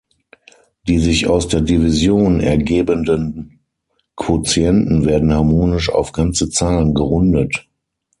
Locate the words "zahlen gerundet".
6.49-7.67